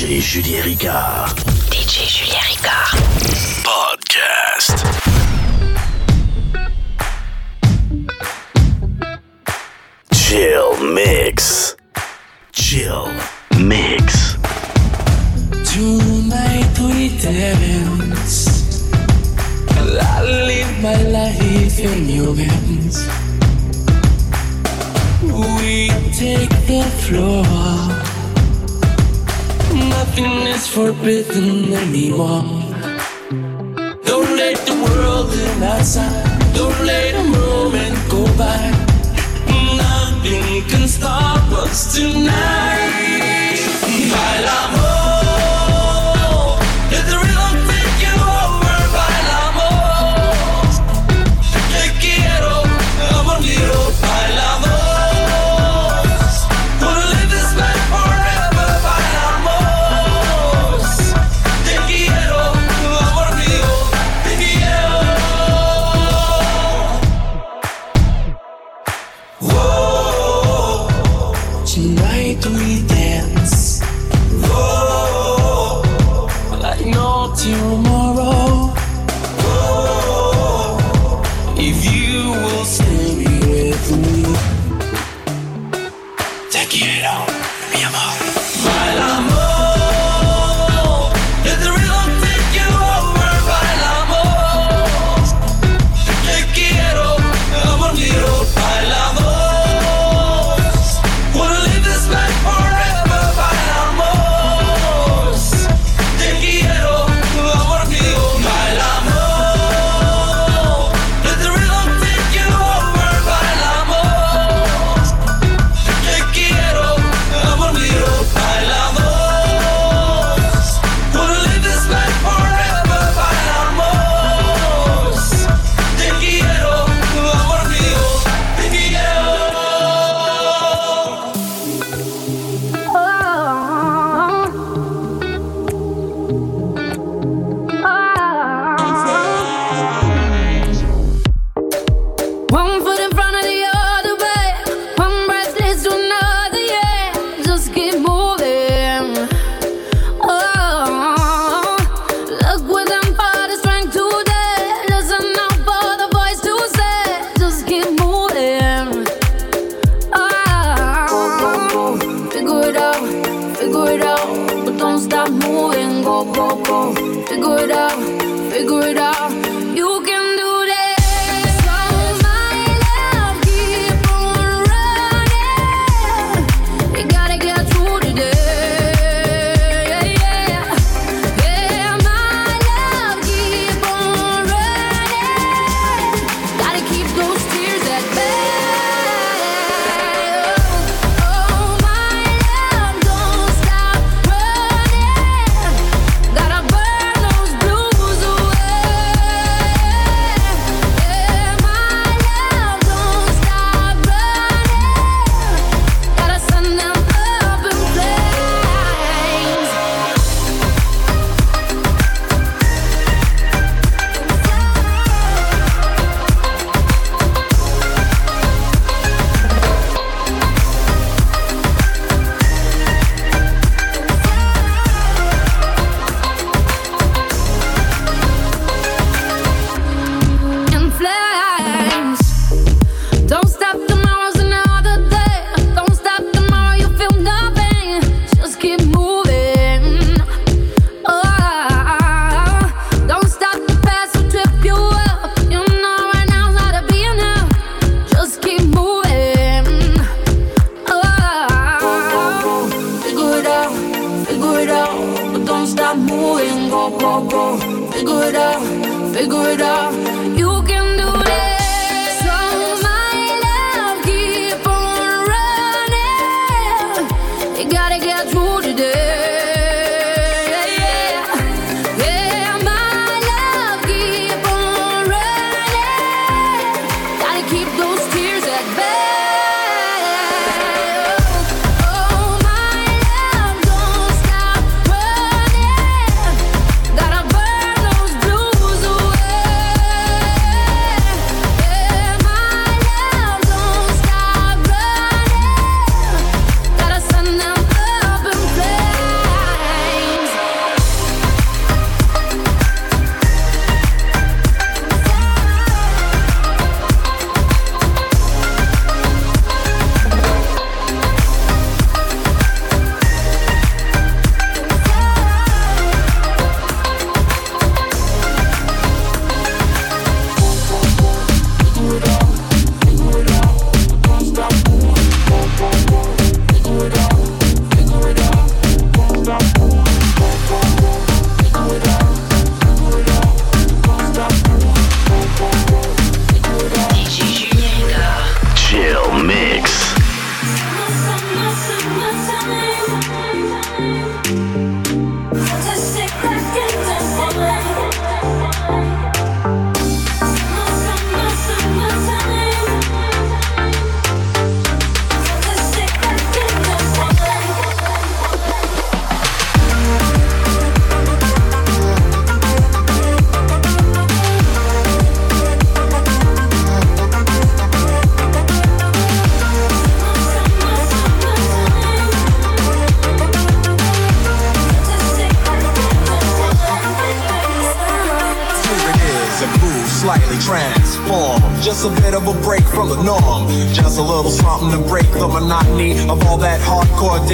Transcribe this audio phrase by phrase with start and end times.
[0.00, 1.36] DJ Julien Ricard.
[1.68, 2.96] DJ Julien Ricard.
[3.62, 4.80] Podcast.
[10.10, 11.76] Chill Mix.
[12.52, 13.08] Chill
[13.58, 14.38] Mix.
[15.70, 18.90] Tonight we dance.
[19.68, 23.06] I live my life in your hands.
[25.22, 28.09] We take the floor.
[29.72, 32.44] Nothing is forbidden anymore.
[34.04, 36.54] Don't let the world in outside.
[36.54, 38.70] Don't let a moment go by.
[39.76, 43.58] Nothing can stop us tonight.
[44.12, 44.79] Bailamos.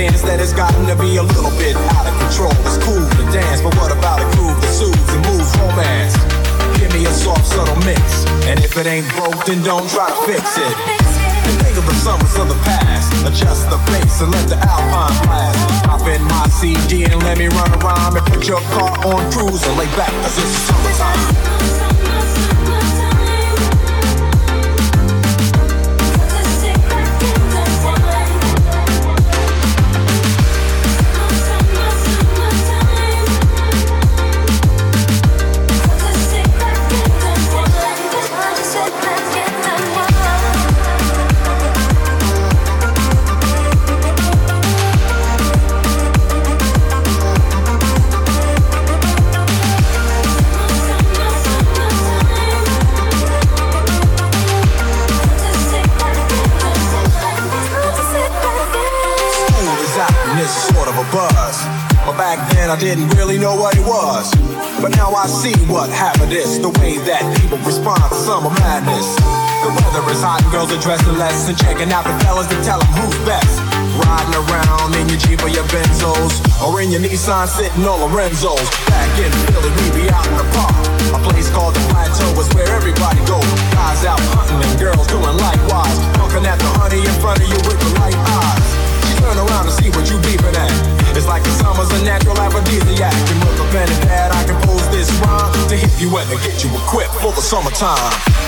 [0.07, 2.55] Dance that has gotten to be a little bit out of control.
[2.63, 6.15] It's cool to dance, but what about a groove that soothes and moves romance?
[6.79, 8.23] Give me a soft, subtle mix.
[8.47, 10.77] And if it ain't broke, then don't try to fix it.
[11.59, 13.11] Think of the summers of the past.
[13.27, 15.59] Adjust the bass and let the alpine blast.
[15.83, 19.63] Pop in my CD and let me run around and put your car on cruise
[19.67, 21.96] and lay back as it's summertime.
[62.77, 64.29] I didn't really know what it was.
[64.85, 69.17] But now I see what happened is the way that people respond to summer madness.
[69.65, 72.59] The weather is hot and girls are dressing less and checking out the fellas to
[72.61, 73.65] tell them who's best.
[74.05, 78.69] Riding around in your Jeep or your Benzos or in your Nissan sitting on Lorenzo's.
[78.93, 80.77] Back in Philly, we be out in the park.
[81.17, 83.49] A place called the Plateau is where everybody goes.
[83.73, 85.97] Guys out hunting and girls doing likewise.
[86.21, 88.69] Looking at the honey in front of you with the light eyes.
[89.17, 91.06] Turn around and see what you beeping at.
[91.17, 93.11] It's like the summer's a natural aphrodisiac.
[93.33, 96.37] And with a pen and pad, I compose this rhyme to hit you and to
[96.45, 98.46] get you equipped for the summertime.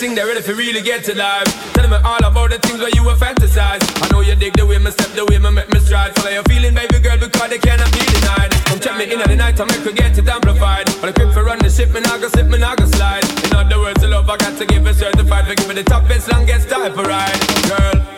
[0.00, 1.44] Thing, they ready to really get to life.
[1.74, 3.84] Tell me all about the things where you were fantasize.
[4.00, 6.16] I know you dig the way me step, the way me make me stride.
[6.16, 8.50] Follow your feeling, baby girl, because they cannot be denied.
[8.64, 10.88] Come check me in at the night, I make her get it amplified.
[11.04, 13.24] On the quick for run the ship, me nah go slip, me go slide.
[13.44, 15.46] In other words, the love I got to give it certified.
[15.46, 18.09] For give me the toughest, longest type of ride, girl.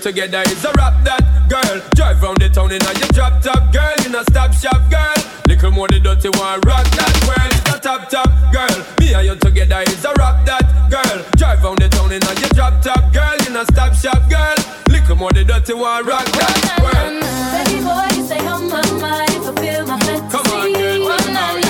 [0.00, 1.76] Together is a rap that girl.
[1.94, 5.20] Drive round the town in a your drop top girl, you know stop shop girl.
[5.46, 8.76] Little more the dirty one, rock that world is a top top girl.
[8.98, 11.16] Me and you together is a rap that girl.
[11.36, 14.56] Drive round the town in a your drop top girl, you know stop shop girl.
[14.88, 17.20] Little more the dirty one, rock that world.
[17.52, 20.32] Baby boy, you stay on my mind, fulfill my fantasy.
[20.32, 21.69] Come on, girl, tell me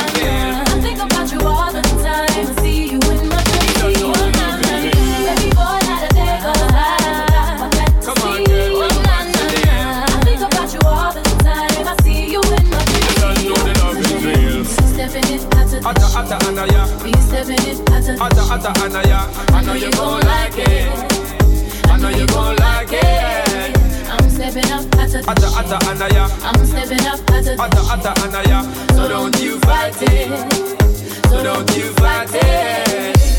[18.21, 19.57] hotter, hotter, I know.
[19.57, 21.87] I know you gon' like it.
[21.87, 23.79] I know you gon' like it.
[24.11, 26.29] I'm stepping up hotter, hotter, I know ya.
[26.43, 28.63] I'm stepping up hotter, hotter, I know ya.
[28.95, 30.53] So don't you fight it.
[31.31, 33.30] So don't you fight it.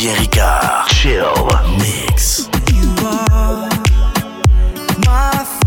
[0.00, 0.88] Julien Ricard.
[0.88, 1.34] Chill.
[1.76, 2.48] Mix.
[2.72, 3.68] You are
[5.04, 5.59] my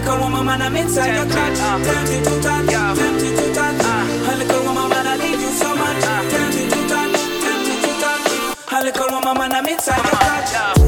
[0.00, 1.58] little woman, man, I'm inside your clutch.
[1.60, 2.94] Uh, tempted to touch, yeah.
[2.94, 3.80] tempted to touch.
[3.84, 6.04] Uh, a little woman, man, I need you so much.
[6.04, 8.72] Uh, tempted to touch, tempted to touch.
[8.72, 10.79] A little woman, man, I'm inside your clutch.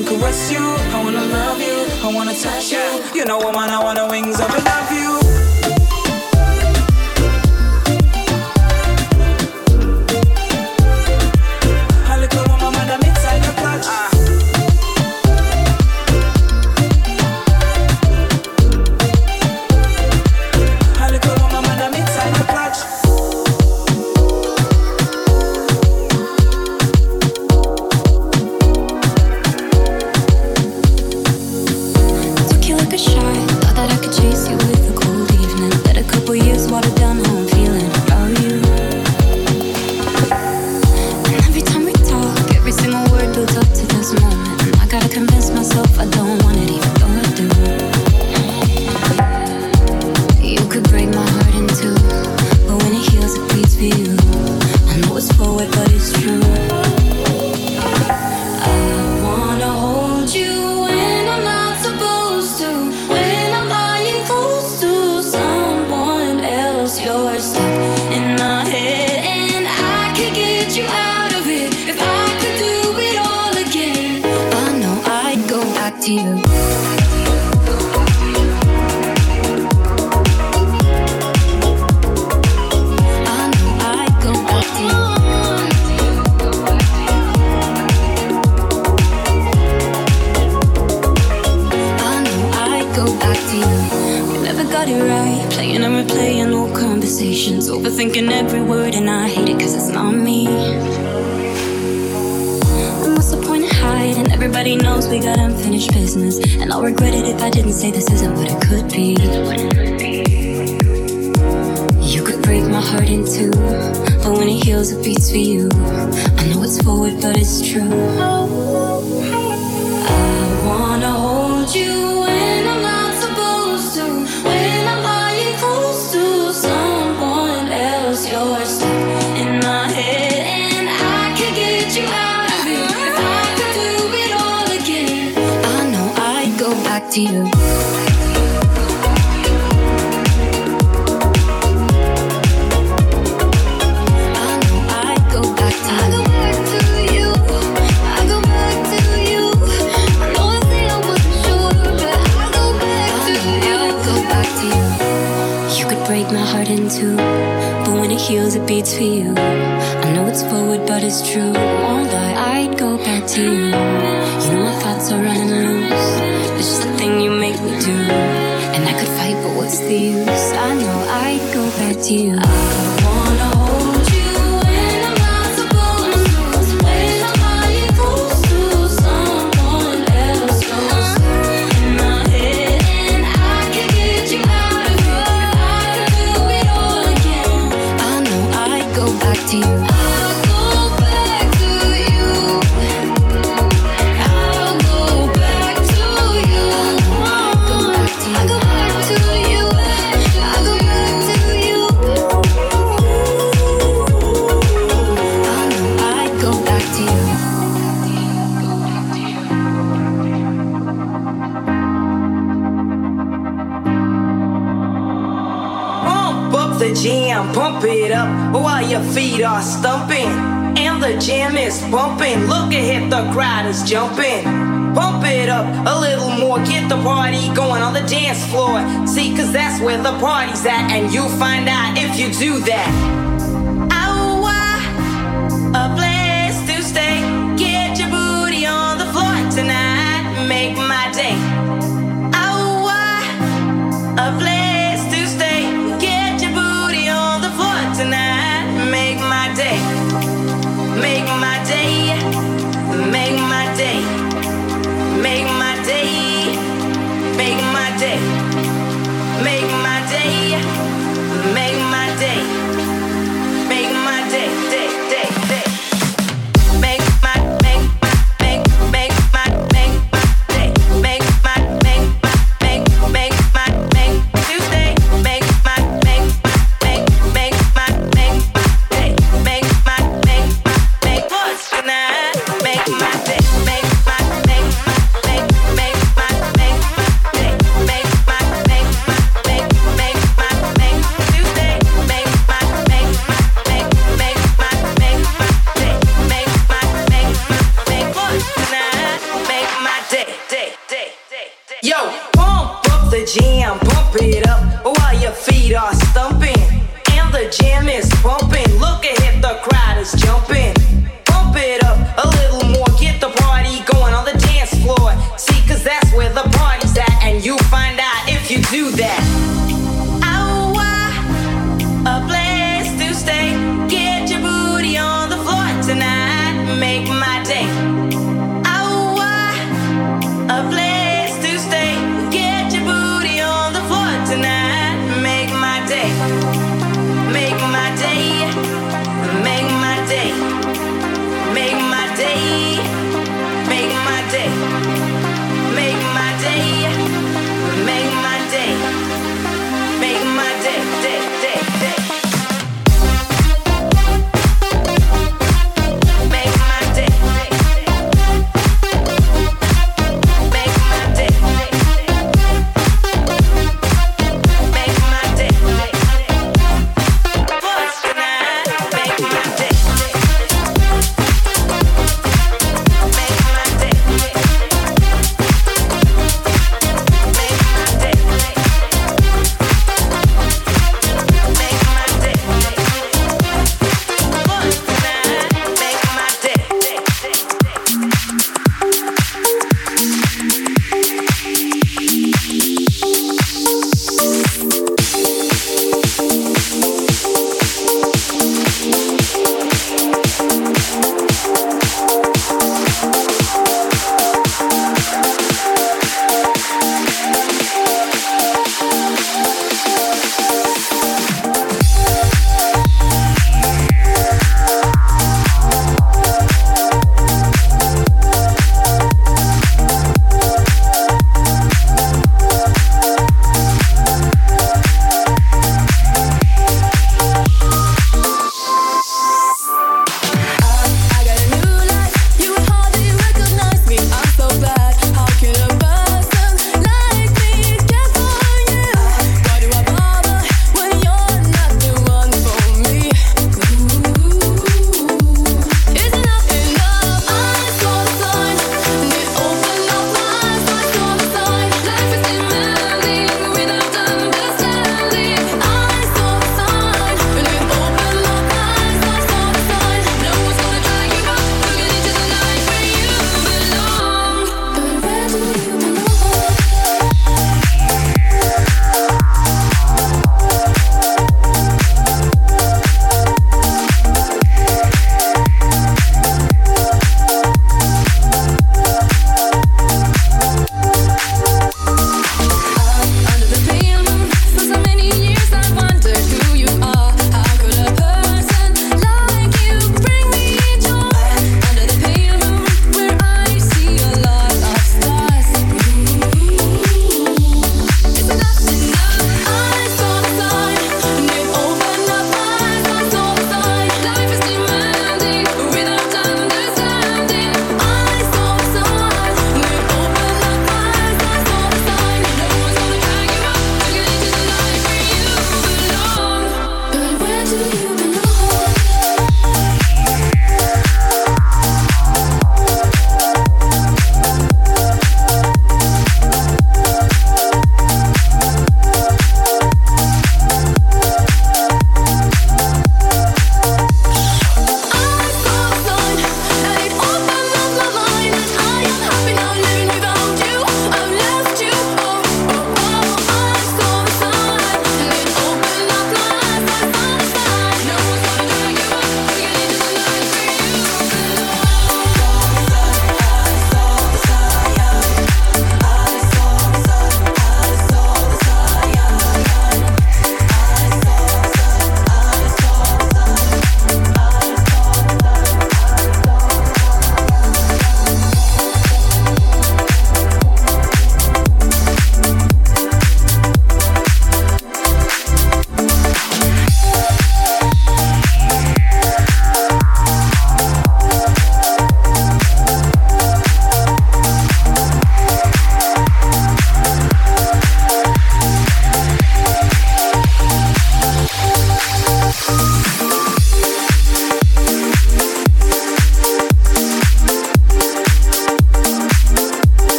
[0.00, 0.58] and caress you.
[0.58, 3.04] I wanna love you, I wanna touch you.
[3.14, 5.19] You know I wanna, I wanna wings up and love you.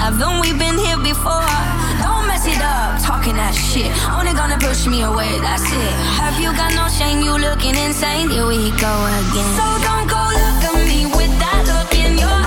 [0.00, 1.46] Have we been here before?
[2.02, 3.92] Don't mess it up, talking that shit.
[4.10, 5.92] Only gonna push me away, that's it.
[6.18, 7.20] Have you got no shame?
[7.20, 8.30] You looking insane?
[8.30, 9.52] Here we go again.
[9.58, 12.41] So don't go look at me with that look in your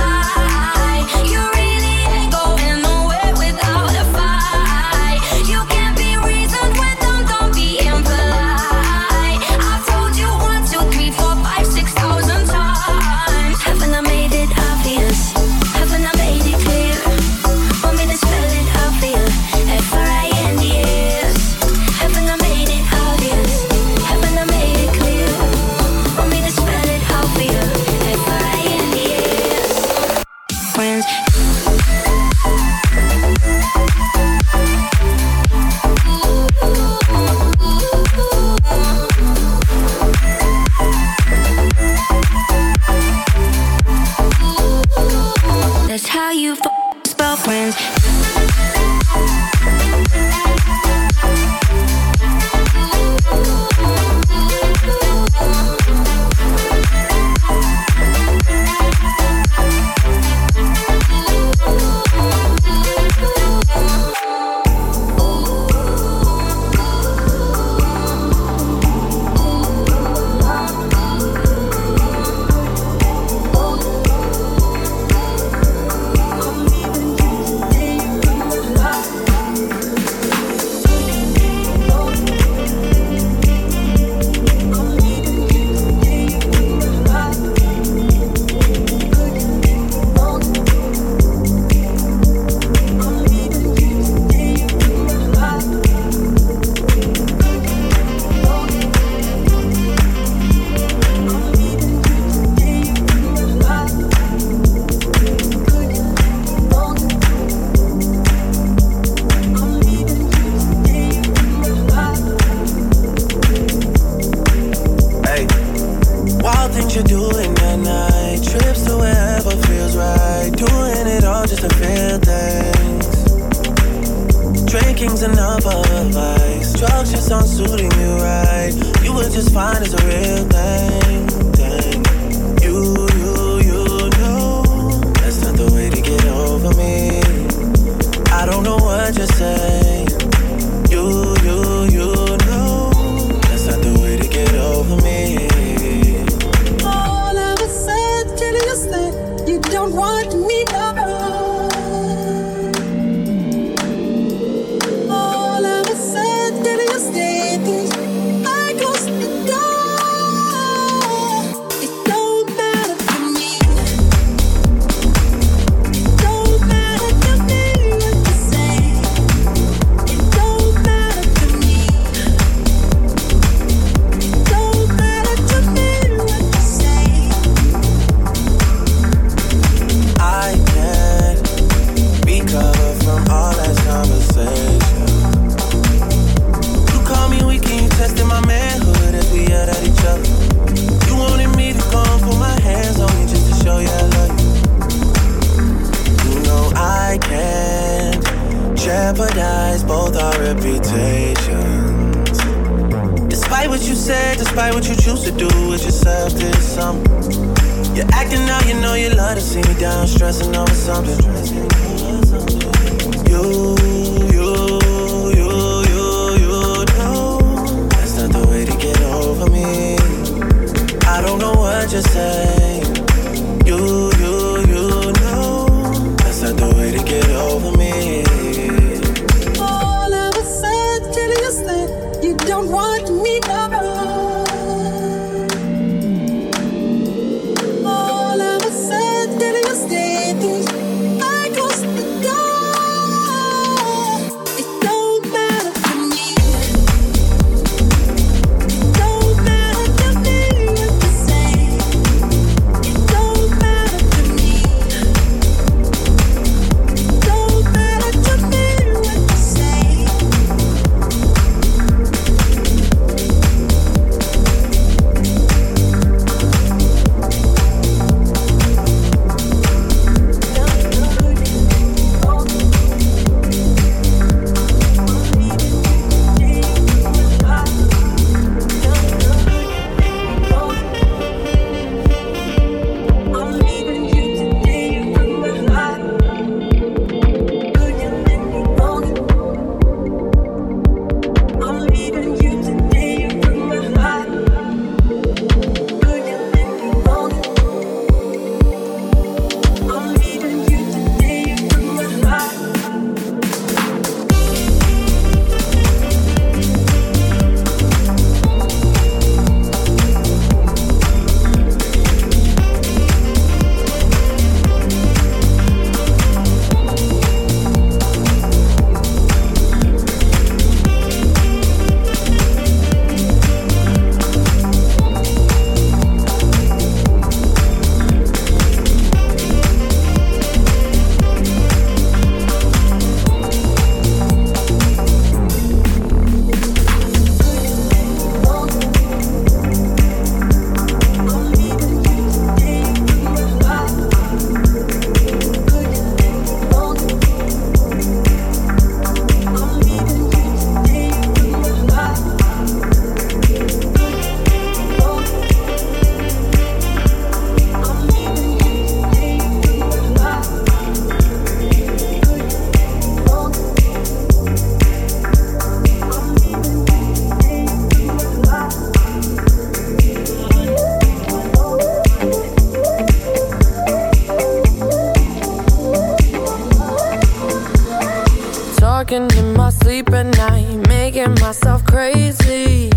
[379.54, 382.90] my sleep at night, making myself crazy.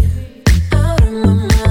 [0.72, 1.67] Out of my mind.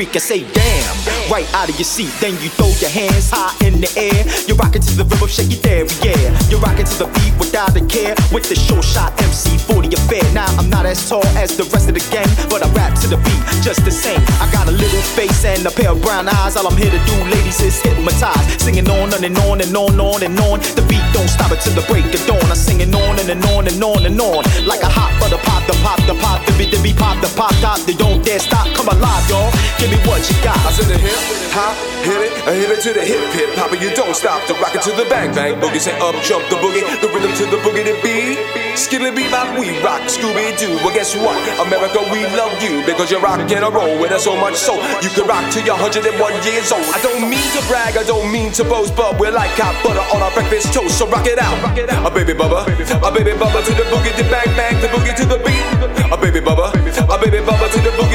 [0.00, 0.96] Freak and say damn.
[1.28, 2.08] Right out of your seat.
[2.20, 4.24] Then you throw your hands high in the air.
[4.48, 6.32] You're rocking to the rhythm, shake it there, yeah.
[6.48, 8.16] You're rocking to the beat without a care.
[8.32, 10.24] With the short shot MC 40 affair.
[10.32, 13.08] Now I'm not as tall as the rest of the gang, but I rap to
[13.12, 14.20] the beat just the same.
[14.40, 16.56] I got a little face and a pair of brown eyes.
[16.56, 18.40] All I'm here to do, ladies, is hypnotize.
[18.56, 20.60] Singing on and, and on and on, on and on.
[20.80, 22.40] The beat don't stop until the break of dawn.
[22.48, 24.40] I'm singing on and, and on and on and on.
[24.64, 27.28] Like a hot butter pop, the pop, the pop, the beat, the beat, pop, the
[27.36, 27.78] pop, top.
[27.84, 28.66] They don't dare stop.
[28.74, 29.52] Come alive, y'all.
[29.80, 30.60] Give me what you got.
[30.60, 31.16] I said the hip
[31.56, 31.72] hop,
[32.04, 33.80] hit it, a hit it to the hip hip hopper.
[33.80, 35.80] You don't stop the rocket to the bang bang boogie.
[35.80, 38.36] Say up jump the boogie, the rhythm to the boogie to beat.
[38.76, 40.76] Skilly beat bop, we rock Scooby Doo.
[40.84, 41.40] Well, guess what?
[41.64, 45.08] America, we love you because you're rocking a roll with us so much so you
[45.16, 46.12] can rock till you're 101
[46.44, 46.84] years old.
[46.92, 50.04] I don't mean to brag, I don't mean to boast, but we're like hot butter
[50.12, 51.00] on our breakfast toast.
[51.00, 51.56] So rock it out,
[52.04, 55.24] a baby bubba, a baby bubba to the boogie, the bang bang, the boogie to
[55.24, 55.64] the beat.
[56.10, 58.09] A baby bubba, a baby bubba to the boogie,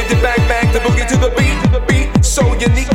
[2.68, 2.95] unique.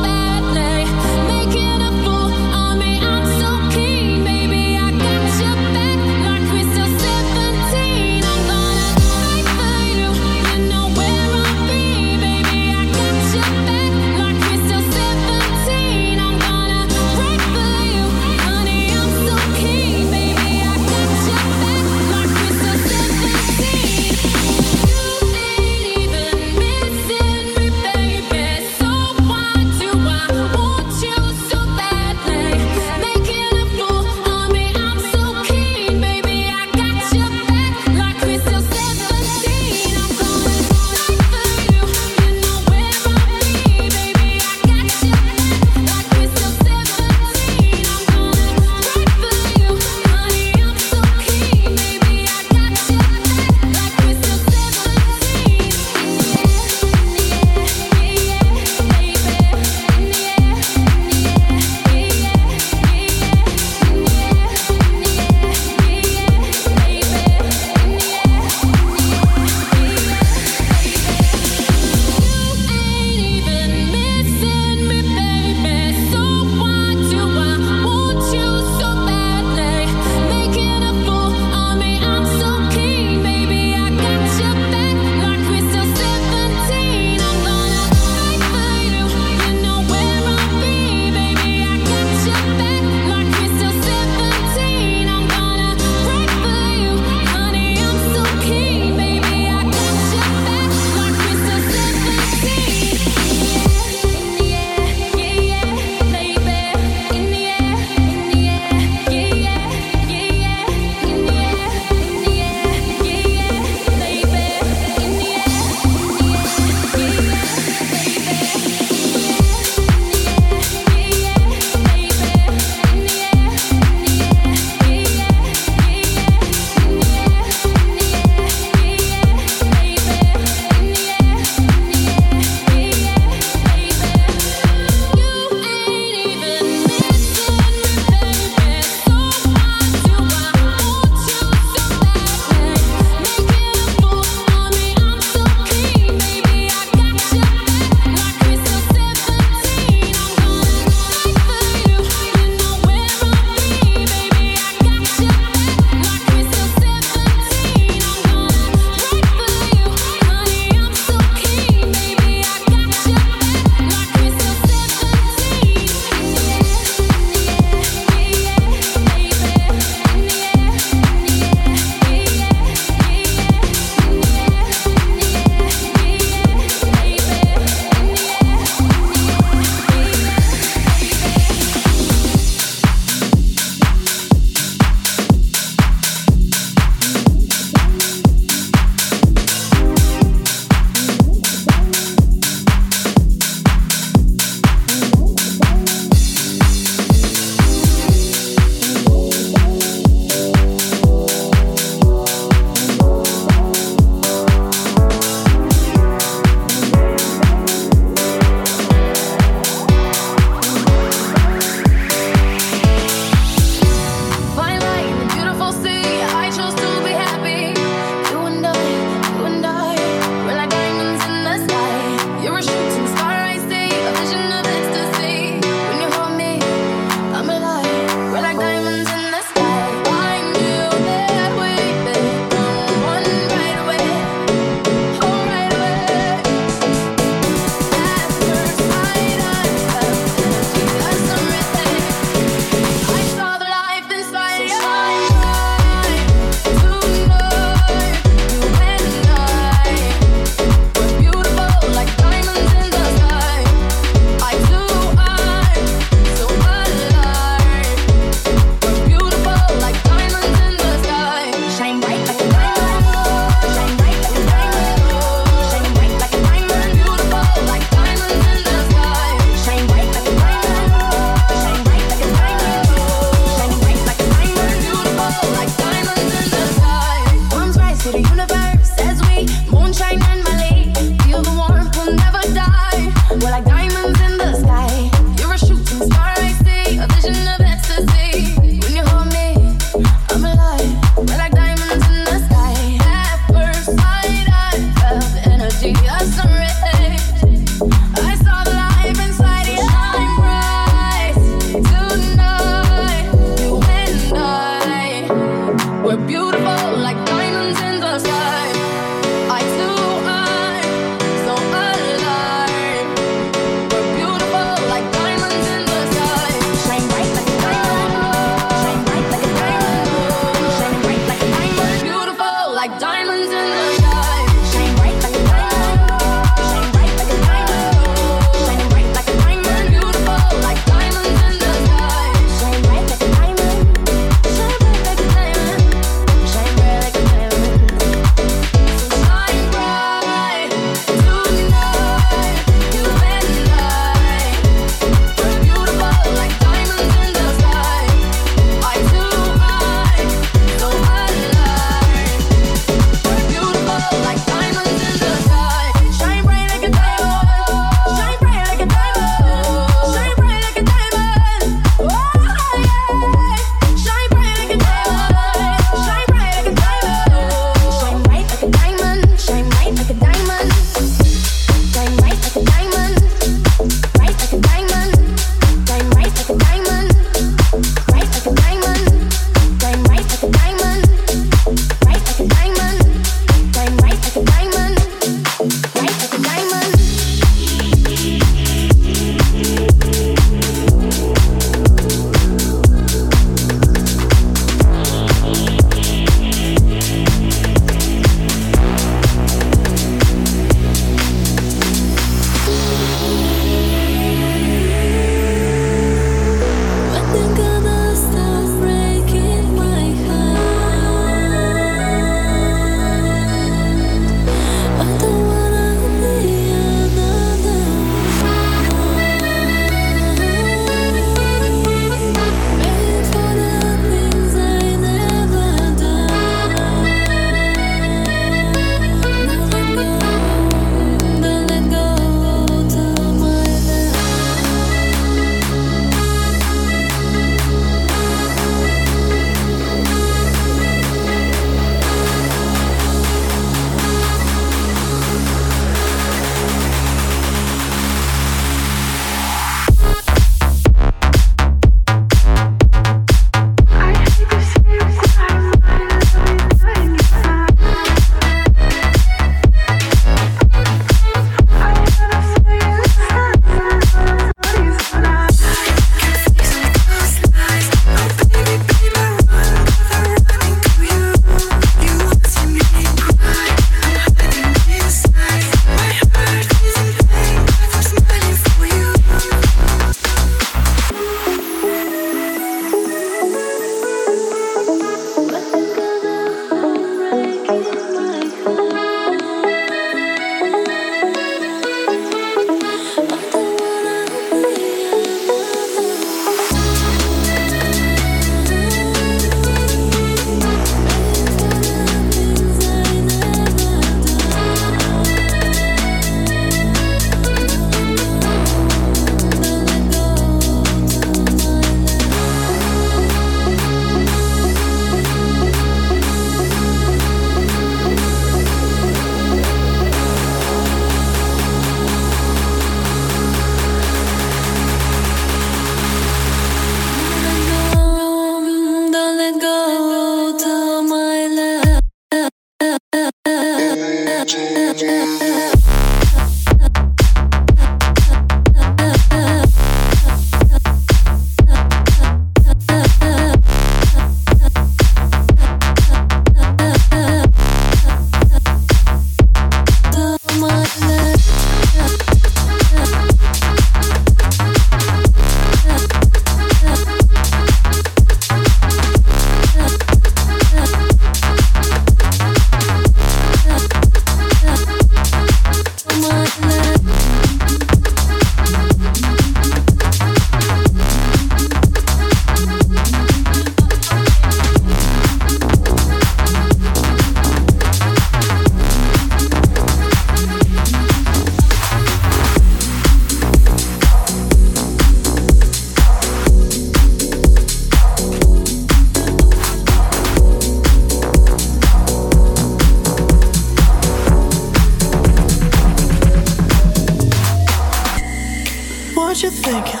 [599.44, 600.00] you thinking?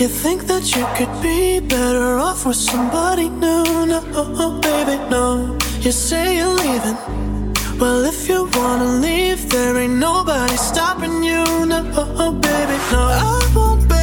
[0.00, 3.86] You think that you could be better off with somebody new?
[3.86, 5.56] No, oh, baby, no.
[5.80, 6.98] You say you're leaving.
[7.78, 11.44] Well, if you wanna leave, there ain't nobody stopping you.
[11.66, 13.02] No, oh, baby, no.
[13.26, 13.88] I won't.
[13.88, 13.97] Be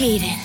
[0.00, 0.40] cheating.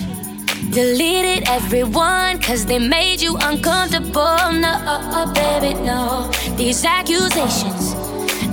[0.70, 4.36] Deleted everyone, cause they made you uncomfortable.
[4.62, 6.30] No, uh, uh, baby, no.
[6.58, 7.94] These accusations,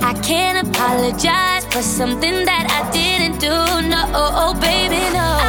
[0.02, 3.56] I can't apologize for something that I didn't do.
[3.92, 5.43] No, oh, oh baby, no.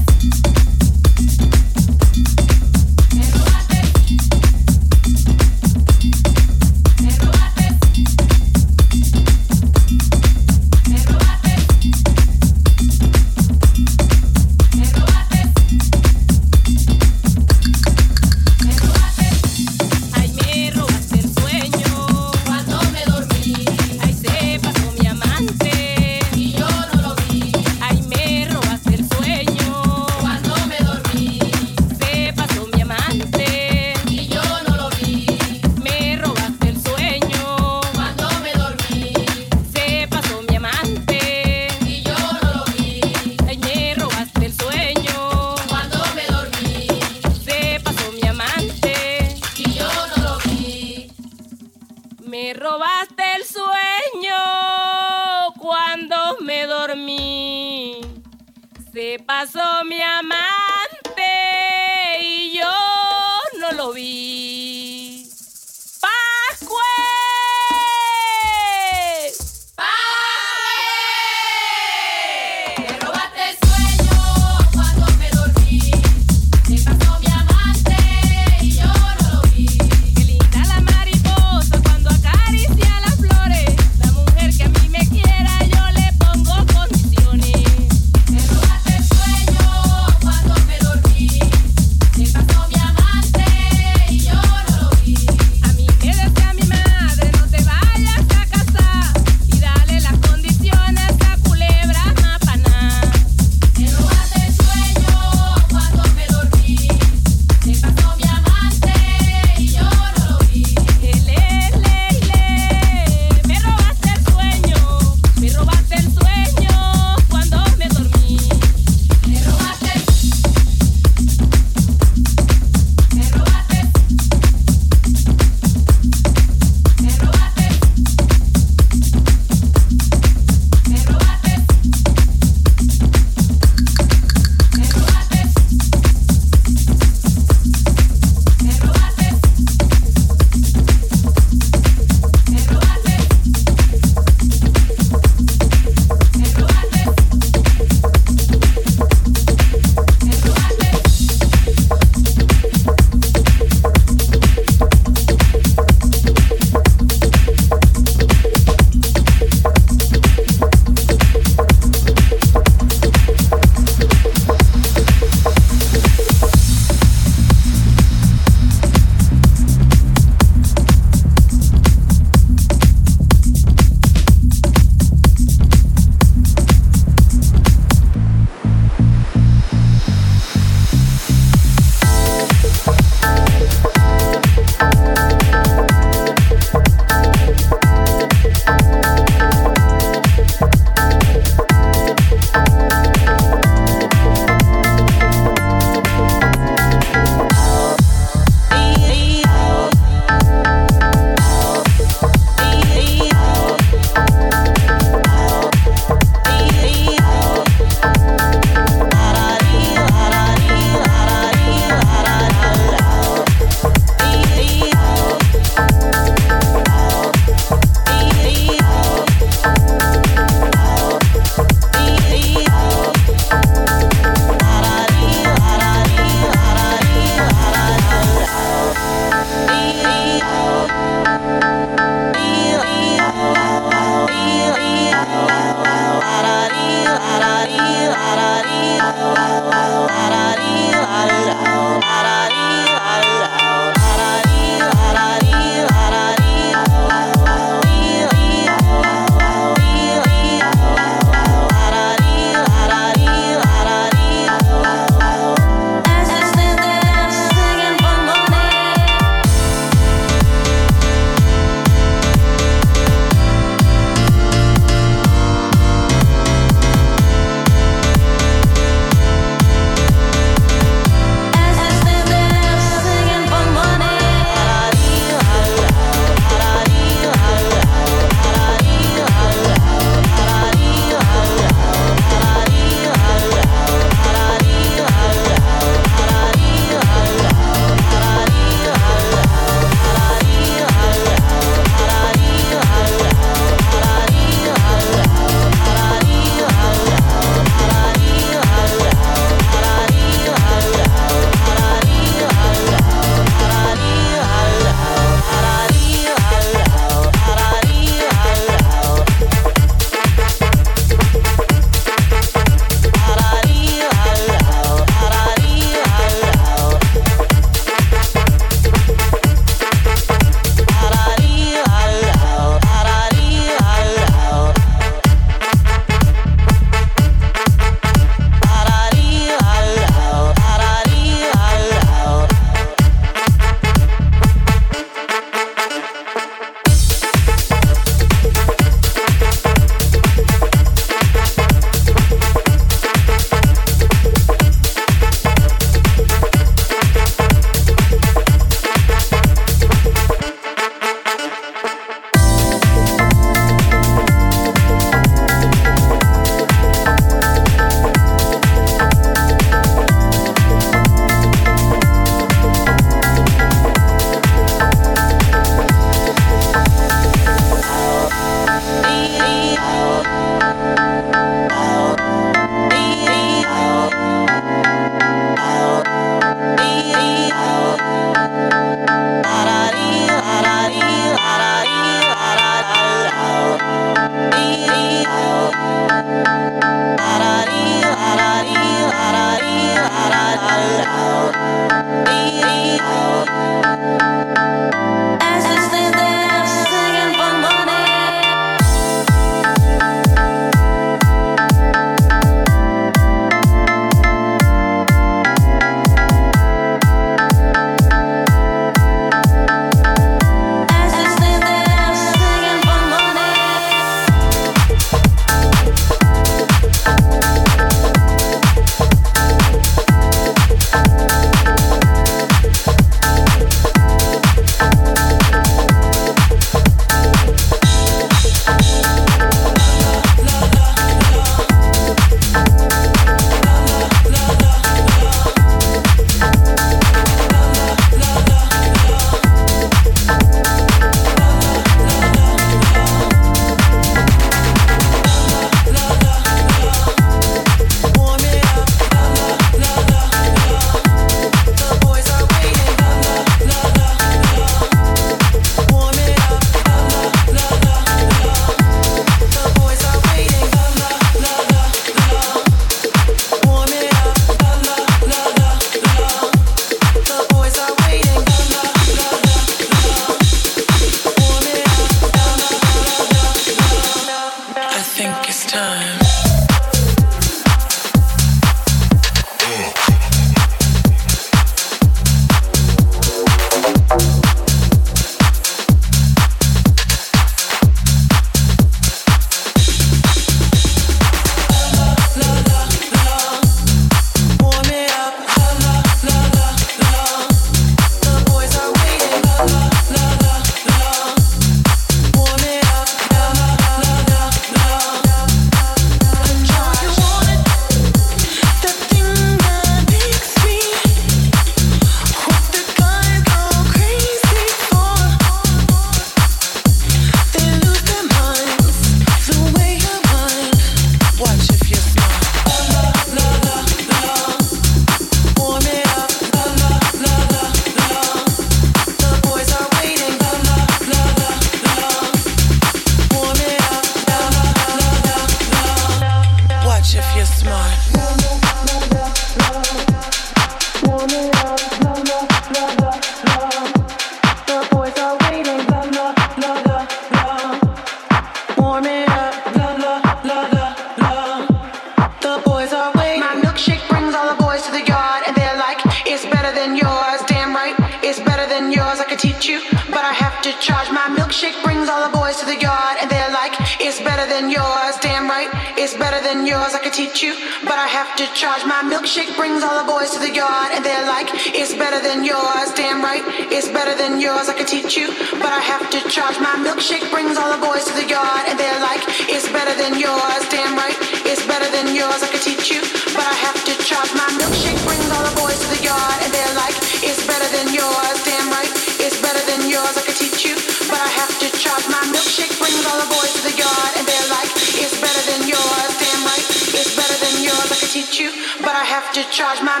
[598.40, 599.82] You, but I have to charge.
[599.82, 600.00] My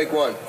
[0.00, 0.39] take one.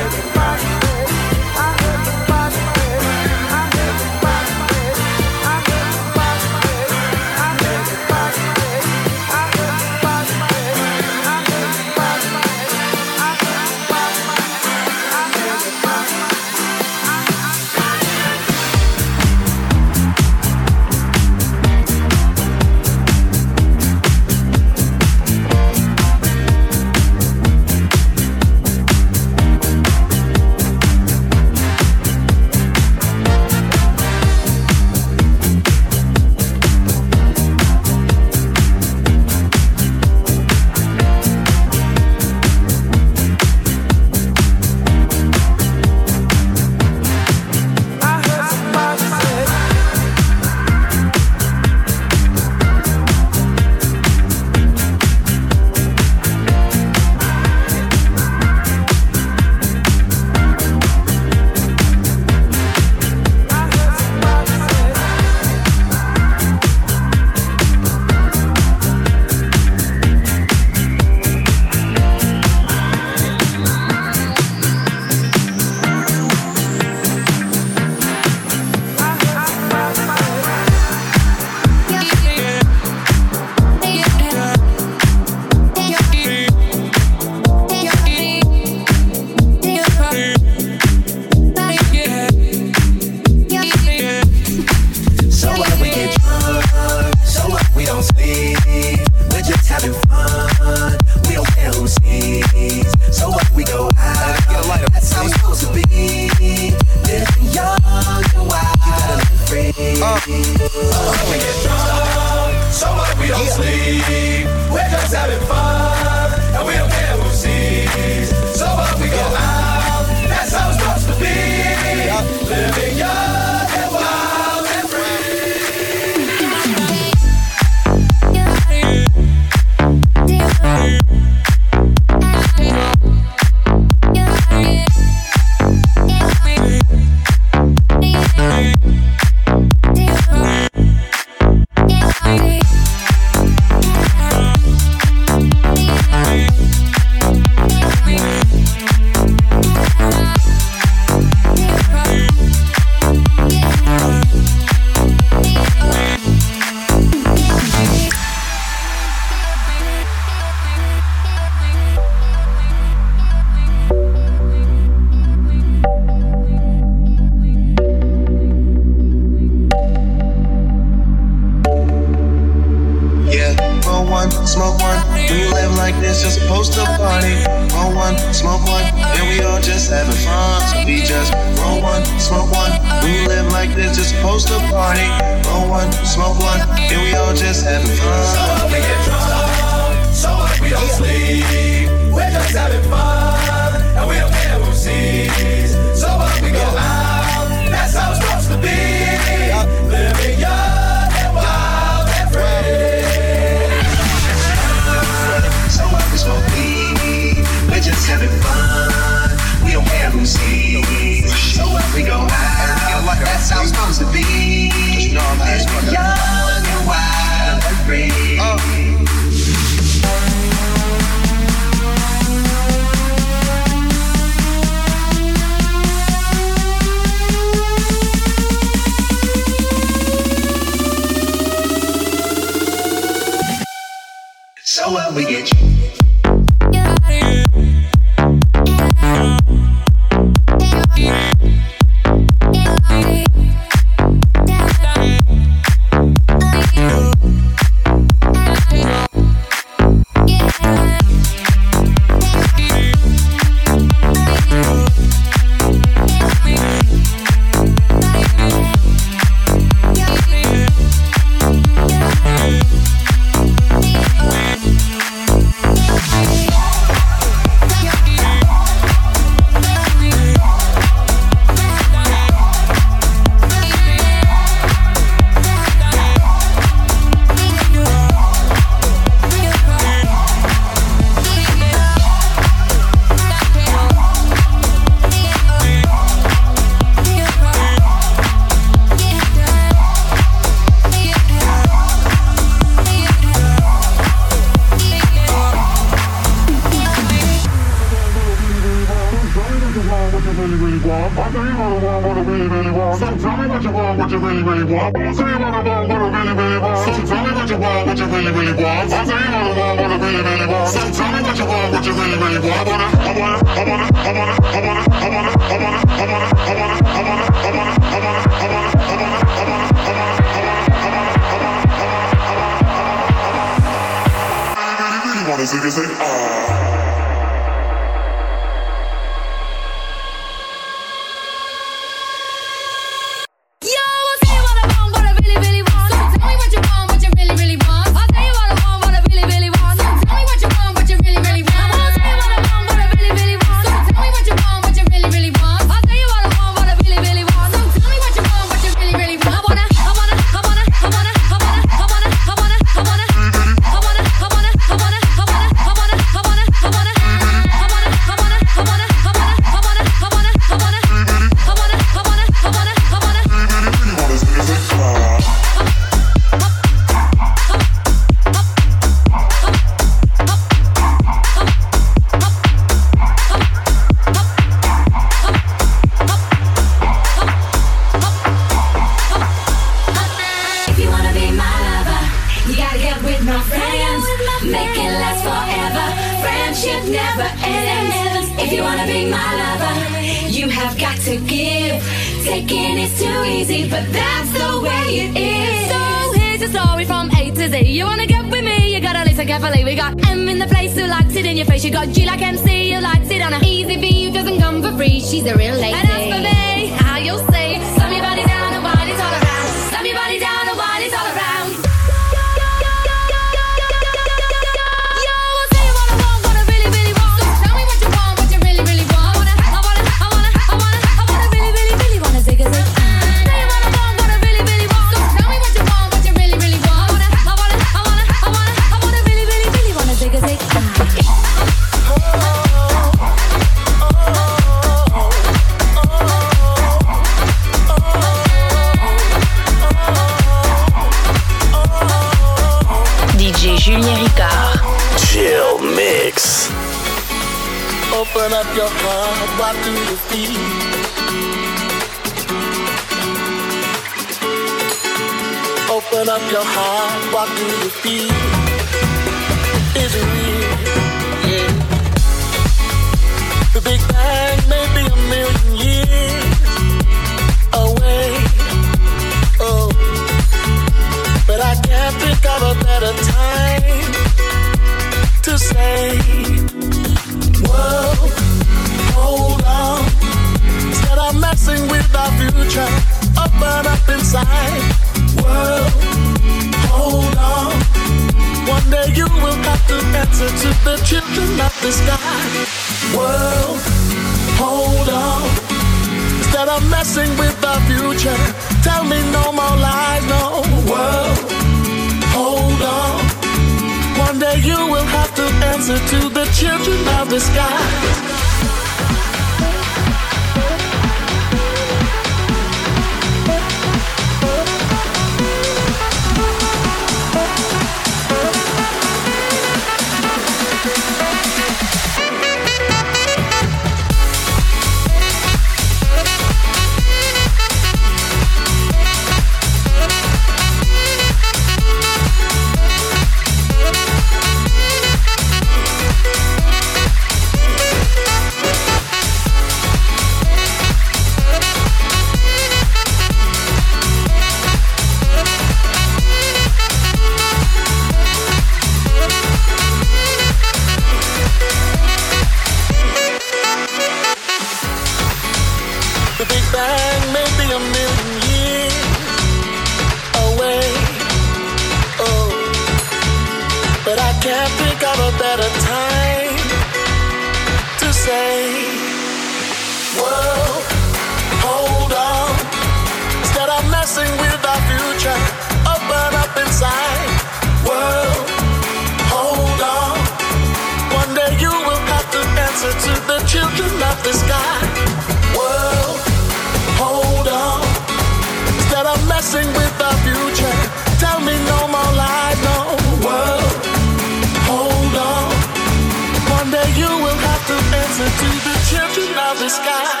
[598.01, 600.00] To to the children of the sky.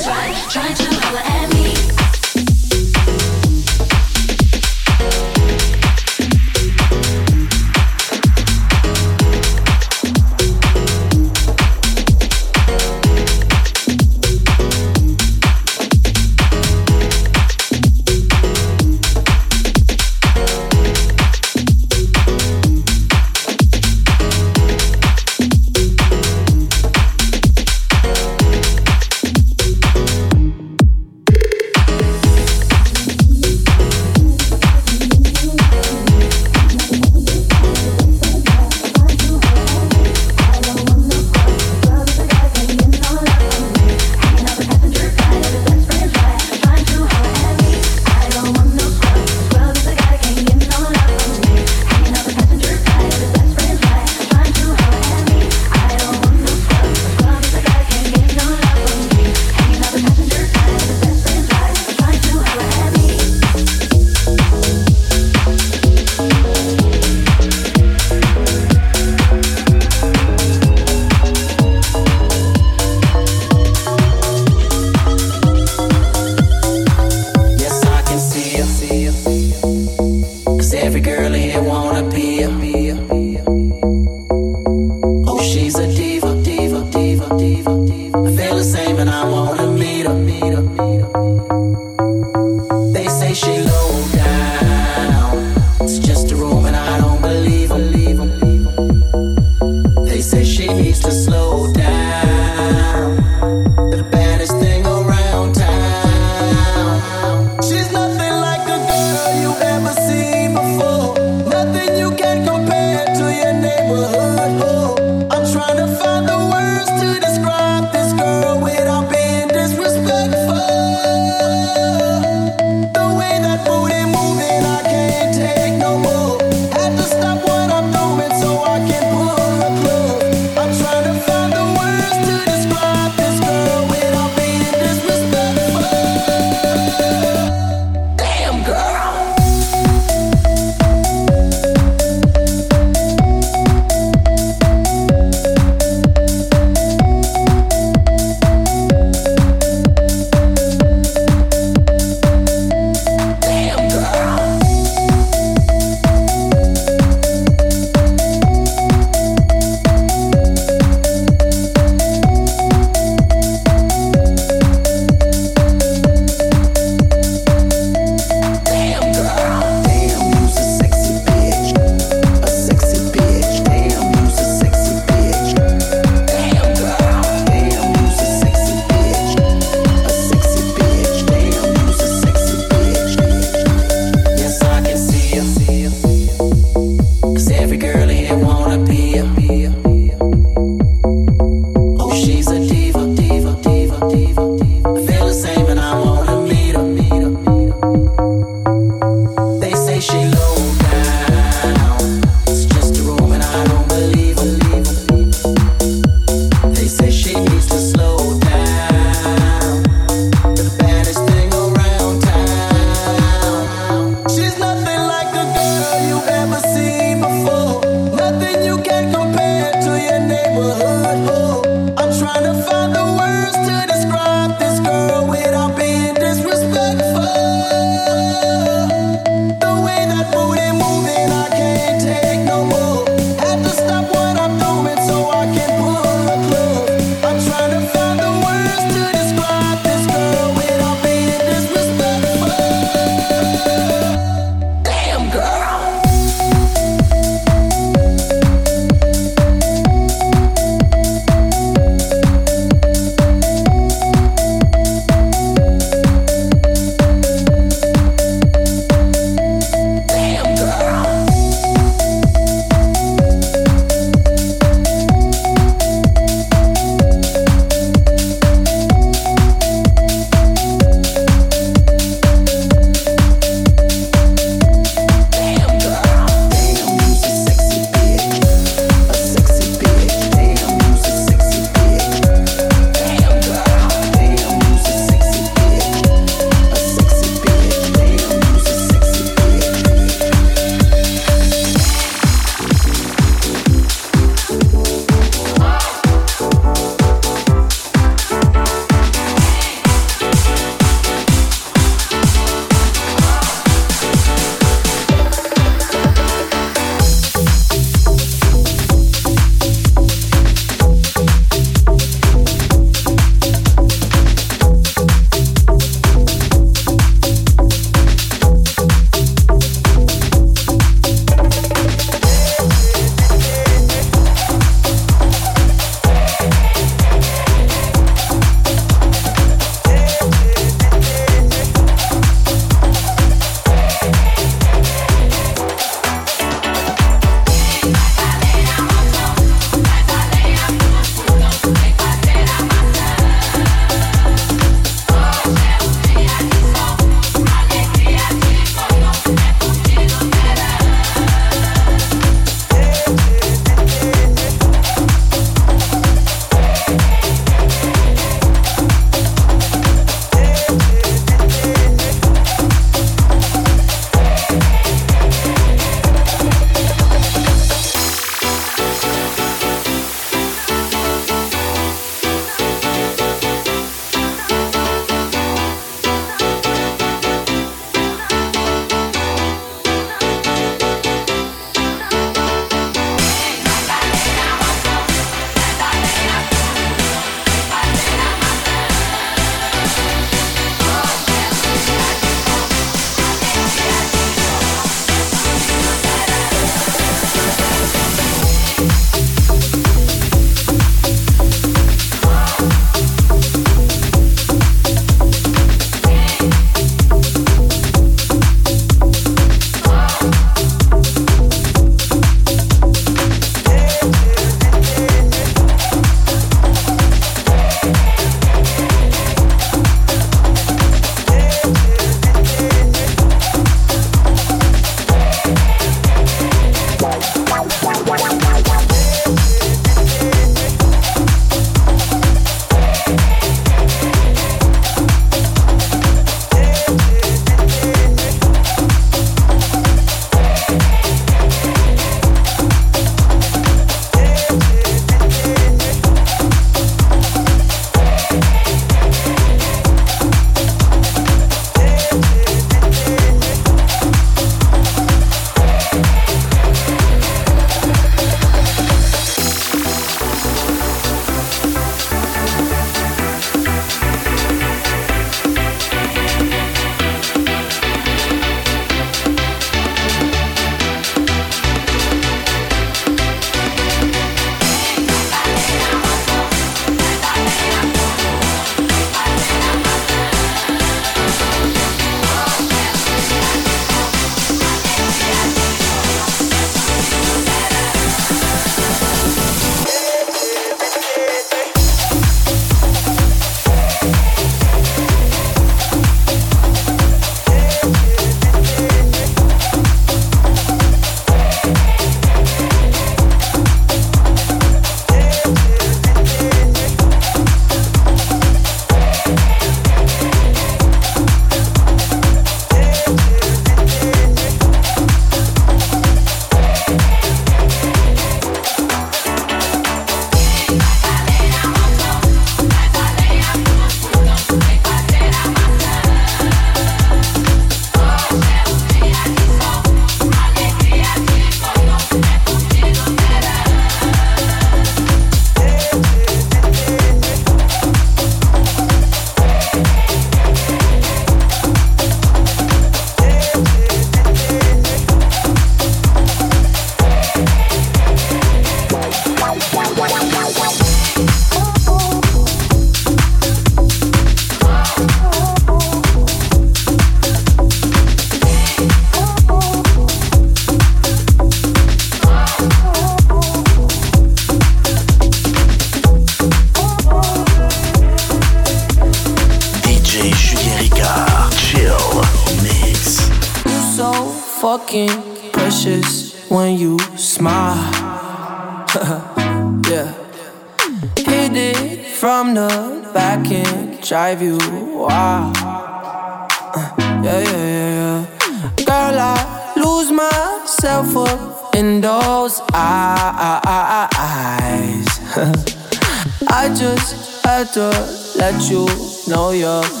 [598.69, 598.85] You
[599.27, 600.00] know you're